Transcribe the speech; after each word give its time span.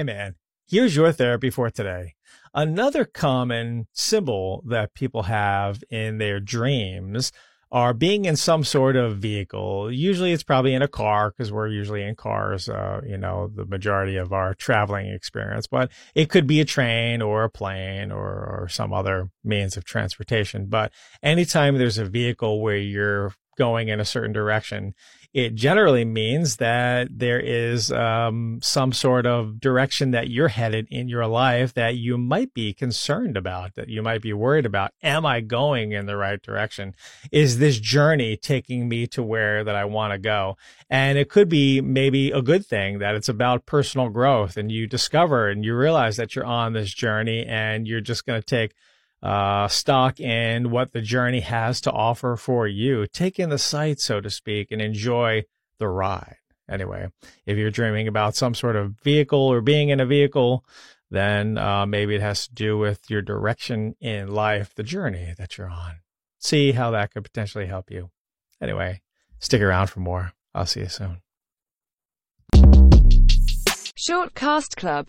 Hey 0.00 0.04
man, 0.04 0.36
here's 0.66 0.96
your 0.96 1.12
therapy 1.12 1.50
for 1.50 1.68
today. 1.68 2.14
Another 2.54 3.04
common 3.04 3.86
symbol 3.92 4.64
that 4.66 4.94
people 4.94 5.24
have 5.24 5.84
in 5.90 6.16
their 6.16 6.40
dreams 6.40 7.32
are 7.70 7.92
being 7.92 8.24
in 8.24 8.36
some 8.36 8.64
sort 8.64 8.96
of 8.96 9.18
vehicle. 9.18 9.92
Usually 9.92 10.32
it's 10.32 10.42
probably 10.42 10.72
in 10.72 10.80
a 10.80 10.88
car 10.88 11.34
because 11.36 11.52
we're 11.52 11.68
usually 11.68 12.02
in 12.02 12.14
cars, 12.14 12.66
uh, 12.66 13.02
you 13.06 13.18
know, 13.18 13.50
the 13.54 13.66
majority 13.66 14.16
of 14.16 14.32
our 14.32 14.54
traveling 14.54 15.08
experience, 15.08 15.66
but 15.66 15.92
it 16.14 16.30
could 16.30 16.46
be 16.46 16.62
a 16.62 16.64
train 16.64 17.20
or 17.20 17.44
a 17.44 17.50
plane 17.50 18.10
or, 18.10 18.26
or 18.26 18.68
some 18.70 18.94
other 18.94 19.28
means 19.44 19.76
of 19.76 19.84
transportation. 19.84 20.64
But 20.64 20.92
anytime 21.22 21.76
there's 21.76 21.98
a 21.98 22.06
vehicle 22.06 22.62
where 22.62 22.78
you're 22.78 23.34
going 23.60 23.88
in 23.88 24.00
a 24.00 24.06
certain 24.06 24.32
direction, 24.32 24.94
it 25.34 25.54
generally 25.54 26.04
means 26.06 26.56
that 26.56 27.08
there 27.10 27.38
is 27.38 27.92
um, 27.92 28.58
some 28.62 28.90
sort 28.90 29.26
of 29.26 29.60
direction 29.60 30.12
that 30.12 30.30
you're 30.30 30.48
headed 30.48 30.88
in 30.90 31.10
your 31.10 31.26
life 31.26 31.74
that 31.74 31.96
you 31.96 32.16
might 32.16 32.54
be 32.54 32.72
concerned 32.72 33.36
about, 33.36 33.74
that 33.74 33.88
you 33.88 34.02
might 34.02 34.22
be 34.22 34.32
worried 34.32 34.64
about. 34.64 34.92
Am 35.02 35.26
I 35.26 35.42
going 35.42 35.92
in 35.92 36.06
the 36.06 36.16
right 36.16 36.40
direction? 36.40 36.94
Is 37.30 37.58
this 37.58 37.78
journey 37.78 38.34
taking 38.38 38.88
me 38.88 39.06
to 39.08 39.22
where 39.22 39.62
that 39.62 39.76
I 39.76 39.84
want 39.84 40.14
to 40.14 40.18
go? 40.18 40.56
And 40.88 41.18
it 41.18 41.28
could 41.28 41.50
be 41.50 41.82
maybe 41.82 42.30
a 42.30 42.40
good 42.40 42.64
thing 42.64 42.98
that 43.00 43.14
it's 43.14 43.28
about 43.28 43.66
personal 43.66 44.08
growth 44.08 44.56
and 44.56 44.72
you 44.72 44.86
discover 44.86 45.50
and 45.50 45.66
you 45.66 45.76
realize 45.76 46.16
that 46.16 46.34
you're 46.34 46.46
on 46.46 46.72
this 46.72 46.94
journey 46.94 47.44
and 47.46 47.86
you're 47.86 48.00
just 48.00 48.24
going 48.24 48.40
to 48.40 48.46
take 48.46 48.72
uh, 49.22 49.68
stock 49.68 50.20
in 50.20 50.70
what 50.70 50.92
the 50.92 51.00
journey 51.00 51.40
has 51.40 51.80
to 51.82 51.92
offer 51.92 52.36
for 52.36 52.66
you. 52.66 53.06
Take 53.06 53.38
in 53.38 53.50
the 53.50 53.58
sight, 53.58 54.00
so 54.00 54.20
to 54.20 54.30
speak, 54.30 54.70
and 54.70 54.80
enjoy 54.80 55.44
the 55.78 55.88
ride. 55.88 56.36
Anyway, 56.68 57.08
if 57.46 57.58
you're 57.58 57.70
dreaming 57.70 58.06
about 58.06 58.36
some 58.36 58.54
sort 58.54 58.76
of 58.76 58.94
vehicle 59.02 59.40
or 59.40 59.60
being 59.60 59.88
in 59.88 60.00
a 60.00 60.06
vehicle, 60.06 60.64
then 61.10 61.58
uh, 61.58 61.84
maybe 61.84 62.14
it 62.14 62.20
has 62.20 62.46
to 62.46 62.54
do 62.54 62.78
with 62.78 63.10
your 63.10 63.22
direction 63.22 63.96
in 64.00 64.28
life, 64.28 64.72
the 64.74 64.84
journey 64.84 65.34
that 65.36 65.58
you're 65.58 65.68
on. 65.68 65.96
See 66.38 66.72
how 66.72 66.92
that 66.92 67.12
could 67.12 67.24
potentially 67.24 67.66
help 67.66 67.90
you. 67.90 68.10
Anyway, 68.60 69.00
stick 69.40 69.60
around 69.60 69.88
for 69.88 70.00
more. 70.00 70.32
I'll 70.54 70.66
see 70.66 70.80
you 70.80 70.88
soon. 70.88 71.22
Short 73.96 74.34
Cast 74.34 74.76
Club 74.76 75.08